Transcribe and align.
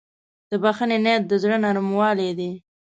د 0.49 0.51
بښنې 0.63 0.97
نیت 1.05 1.23
د 1.27 1.31
زړه 1.43 1.57
نرموالی 1.65 2.29
دی. 2.39 2.51